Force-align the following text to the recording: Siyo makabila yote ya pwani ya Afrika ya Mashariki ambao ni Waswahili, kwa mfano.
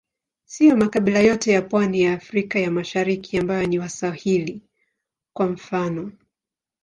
Siyo 0.45 0.77
makabila 0.77 1.19
yote 1.19 1.51
ya 1.51 1.61
pwani 1.61 2.01
ya 2.01 2.13
Afrika 2.13 2.59
ya 2.59 2.71
Mashariki 2.71 3.37
ambao 3.37 3.63
ni 3.63 3.79
Waswahili, 3.79 4.61
kwa 5.35 5.45
mfano. 5.47 6.11